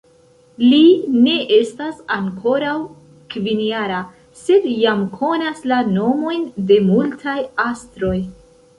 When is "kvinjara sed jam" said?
3.35-5.07